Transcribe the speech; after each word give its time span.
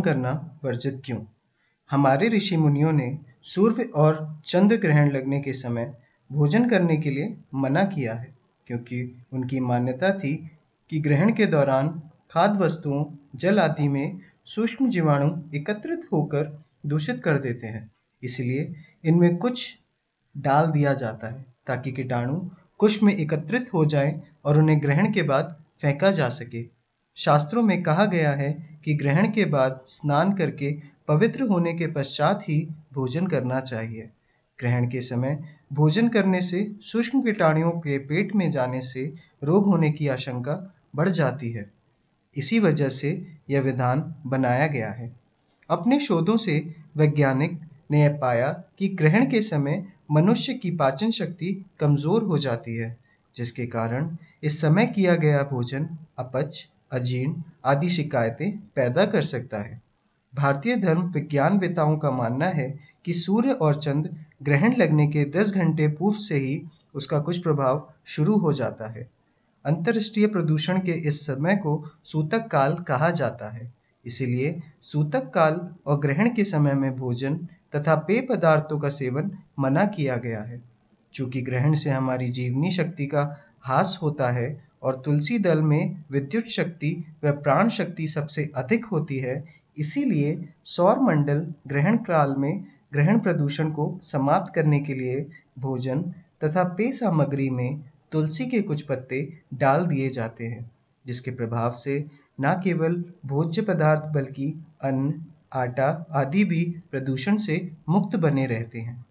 भोजन 0.00 0.12
करना 0.12 0.60
वर्जित 0.64 1.02
क्यों? 1.04 1.18
हमारे 1.90 2.28
ऋषि 2.28 2.56
मुनियों 2.56 2.92
ने 2.92 3.18
सूर्य 3.42 3.82
और 3.94 4.40
चंद्र 4.44 4.76
ग्रहण 4.76 5.10
लगने 5.12 5.40
के 5.40 5.52
समय 5.52 5.94
भोजन 6.32 6.68
करने 6.68 6.96
के 6.96 7.10
लिए 7.10 7.36
मना 7.54 7.84
किया 7.84 8.14
है, 8.14 8.34
क्योंकि 8.66 9.26
उनकी 9.32 9.60
मान्यता 9.60 10.12
थी 10.12 10.34
कि 10.90 11.00
ग्रहण 11.00 11.32
के 11.32 11.46
दौरान 11.46 11.88
खाद्य 12.30 12.58
वस्तुओं 12.58 13.04
जल 13.36 13.58
आदि 13.58 13.88
में 13.88 14.20
सूक्ष्म 14.44 14.88
जीवाणु 14.88 15.30
एकत्रित 15.54 16.08
होकर 16.12 16.64
दूषित 16.86 17.22
कर 17.24 17.38
देते 17.38 17.66
हैं। 17.66 17.90
इसलिए 18.22 18.74
इनमें 19.04 19.36
कुछ 19.36 19.76
डाल 20.36 20.66
दिया 20.66 20.94
जाता 20.94 21.26
है 21.28 21.44
ताकि 21.66 21.92
कीटाणु 21.92 22.40
कुश 22.78 23.02
में 23.02 23.16
एकत्रित 23.16 23.74
हो 23.74 23.84
जाएँ 23.84 24.20
और 24.44 24.58
उन्हें 24.58 24.82
ग्रहण 24.82 25.12
के 25.12 25.22
बाद 25.22 25.56
फेंका 25.80 26.10
जा 26.10 26.28
सके। 26.28 26.79
शास्त्रों 27.20 27.62
में 27.62 27.82
कहा 27.82 28.04
गया 28.04 28.32
है 28.32 28.50
कि 28.84 28.94
ग्रहण 28.94 29.30
के 29.32 29.44
बाद 29.44 29.80
स्नान 29.86 30.32
करके 30.32 30.72
पवित्र 31.08 31.42
होने 31.42 31.72
के 31.74 31.86
पश्चात 31.86 32.42
ही 32.42 32.56
भोजन 32.92 33.26
करना 33.26 33.60
चाहिए। 33.60 34.08
ग्रहण 34.58 34.88
के 34.88 35.00
समय 35.00 35.38
भोजन 35.72 36.08
करने 36.08 36.40
से 36.42 36.70
सूक्ष्म 36.82 37.20
कीटाणुओं 37.22 37.70
के 37.70 37.98
पेट 37.98 38.34
में 38.34 38.50
जाने 38.50 38.80
से 38.82 39.12
रोग 39.44 39.66
होने 39.66 39.90
की 39.90 40.08
आशंका 40.08 40.54
बढ़ 40.96 41.08
जाती 41.08 41.50
है। 41.50 41.70
इसी 42.36 42.58
वजह 42.60 42.88
से 42.88 43.10
यह 43.50 43.60
विधान 43.60 44.14
बनाया 44.26 44.66
गया 44.66 44.90
है। 44.90 45.12
अपने 45.70 46.00
शोधों 46.00 46.36
से 46.36 46.74
वैज्ञानिक 46.96 47.60
ने 47.90 48.08
पाया 48.18 48.50
कि 48.78 48.88
ग्रहण 48.88 49.30
के 49.30 49.42
समय 49.42 49.84
मनुष्य 50.10 50.54
की 50.54 50.70
पाचन 50.70 51.10
शक्ति 51.10 51.64
कमज़ोर 51.80 52.22
हो 52.22 52.38
जाती 52.38 52.76
है, 52.76 52.96
जिसके 53.34 53.66
कारण 53.66 54.16
इस 54.42 54.60
समय 54.60 54.86
किया 54.86 55.14
गया 55.14 55.42
भोजन 55.42 55.88
अपच 56.18 56.66
अजीर्ण 56.92 57.42
आदि 57.64 57.88
शिकायतें 57.88 58.58
पैदा 58.58 59.04
कर 59.06 59.22
सकता 59.22 59.58
है। 59.58 59.82
भारतीय 60.34 60.76
धर्म 60.76 61.00
विज्ञान 61.00 61.52
विज्ञानवेताओं 61.52 61.98
का 61.98 62.10
मानना 62.10 62.46
है 62.46 62.78
कि 63.04 63.12
सूर्य 63.12 63.52
और 63.52 63.74
चंद्र 63.74 64.10
ग्रहण 64.42 64.76
लगने 64.76 65.06
के 65.06 65.24
10 65.24 65.52
घंटे 65.54 65.88
पूर्व 65.88 66.16
से 66.16 66.36
ही 66.36 66.62
उसका 66.94 67.18
कुछ 67.18 67.38
प्रभाव 67.38 67.92
शुरू 68.04 68.38
हो 68.38 68.52
जाता 68.52 68.90
है। 68.90 69.10
अंतर्राष्ट्रीय 69.66 70.26
प्रदूषण 70.26 70.78
के 70.78 70.92
इस 70.92 71.26
समय 71.26 71.56
को 71.56 71.90
सूतक 72.04 72.46
काल 72.46 72.74
कहा 72.74 73.10
जाता 73.10 73.50
है। 73.50 73.72
इसीलिए 74.06 74.62
सूतक 74.82 75.30
काल 75.30 75.68
और 75.86 76.00
ग्रहण 76.00 76.34
के 76.34 76.44
समय 76.44 76.74
में 76.74 76.96
भोजन 76.96 77.36
तथा 77.76 77.94
पेय 77.94 78.20
पदार्थों 78.20 78.78
का 78.78 78.88
सेवन 78.88 79.38
मना 79.58 79.84
किया 79.84 80.16
गया 80.16 80.42
है। 80.42 80.62
चूँकि 81.12 81.42
ग्रहण 81.42 81.74
से 81.74 81.90
हमारी 81.90 82.28
जीवनी 82.28 82.70
शक्ति 82.70 83.06
का 83.06 83.40
हास 83.60 83.98
होता 84.02 84.30
है 84.30 84.69
और 84.82 85.02
तुलसी 85.04 85.38
दल 85.38 85.62
में 85.62 86.04
विद्युत 86.10 86.44
शक्ति 86.44 86.92
व 87.24 87.30
प्राण 87.32 87.68
शक्ति 87.68 88.06
सबसे 88.08 88.50
अधिक 88.56 88.84
होती 88.84 89.18
है, 89.18 89.44
इसीलिए 89.78 90.48
सौर 90.64 90.98
मंडल 90.98 91.46
ग्रहण 91.66 91.96
काल 91.96 92.34
में 92.38 92.64
ग्रहण 92.92 93.18
प्रदूषण 93.18 93.70
को 93.70 93.98
समाप्त 94.02 94.54
करने 94.54 94.80
के 94.80 94.94
लिए 94.94 95.26
भोजन 95.58 96.02
तथा 96.44 96.64
पेय 96.64 96.92
सामग्री 96.92 97.48
में 97.50 97.80
तुलसी 98.12 98.46
के 98.46 98.60
कुछ 98.62 98.82
पत्ते 98.82 99.22
डाल 99.54 99.86
दिए 99.86 100.08
जाते 100.10 100.46
हैं, 100.46 100.70
जिसके 101.04 101.30
प्रभाव 101.30 101.72
से 101.72 102.04
न 102.40 102.52
केवल 102.64 103.04
भोज्य 103.26 103.62
पदार्थ 103.62 104.12
बल्कि 104.14 104.54
अन्न, 104.82 105.14
आटा 105.52 106.06
आदि 106.12 106.44
भी 106.44 106.64
प्रदूषण 106.90 107.36
से 107.36 107.70
मुक्त 107.88 108.16
बने 108.16 108.46
रहते 108.46 108.78
हैं। 108.78 109.04